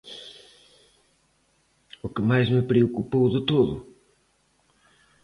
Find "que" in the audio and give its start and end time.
2.13-2.21